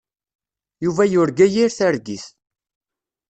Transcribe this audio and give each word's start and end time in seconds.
Yuba 0.85 1.03
yurga 1.13 1.45
yir 1.53 1.71
targit. 1.77 2.23